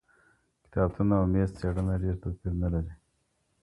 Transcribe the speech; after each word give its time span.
کتابتون 0.63 1.07
او 1.17 1.23
میز 1.33 1.49
څېړنه 1.57 1.95
ډېر 2.03 2.15
توپیر 2.21 2.53
نه 2.61 2.67
لري. 2.73 2.93